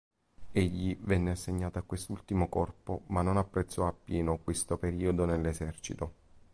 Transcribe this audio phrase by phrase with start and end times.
[0.51, 6.13] Egli venne assegnato a quest'ultimo corpo ma non apprezzò a pieno questo periodo nell'esercito.